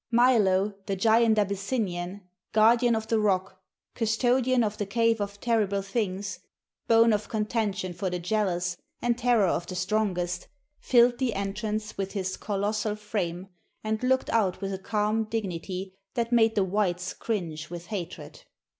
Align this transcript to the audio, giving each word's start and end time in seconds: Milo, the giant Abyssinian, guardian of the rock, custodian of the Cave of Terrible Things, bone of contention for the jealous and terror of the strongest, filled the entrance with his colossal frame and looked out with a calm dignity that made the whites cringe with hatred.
Milo, 0.09 0.73
the 0.87 0.95
giant 0.95 1.37
Abyssinian, 1.37 2.21
guardian 2.53 2.95
of 2.95 3.05
the 3.05 3.19
rock, 3.19 3.61
custodian 3.93 4.63
of 4.63 4.79
the 4.79 4.85
Cave 4.87 5.21
of 5.21 5.39
Terrible 5.39 5.83
Things, 5.83 6.39
bone 6.87 7.13
of 7.13 7.29
contention 7.29 7.93
for 7.93 8.09
the 8.09 8.17
jealous 8.17 8.77
and 8.99 9.15
terror 9.15 9.45
of 9.45 9.67
the 9.67 9.75
strongest, 9.75 10.47
filled 10.79 11.19
the 11.19 11.35
entrance 11.35 11.99
with 11.99 12.13
his 12.13 12.35
colossal 12.35 12.95
frame 12.95 13.49
and 13.83 14.01
looked 14.01 14.31
out 14.31 14.59
with 14.59 14.73
a 14.73 14.79
calm 14.79 15.25
dignity 15.25 15.93
that 16.15 16.31
made 16.31 16.55
the 16.55 16.63
whites 16.63 17.13
cringe 17.13 17.69
with 17.69 17.85
hatred. 17.85 18.41